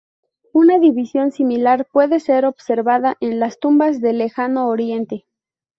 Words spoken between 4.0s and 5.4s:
del Lejano Oriente.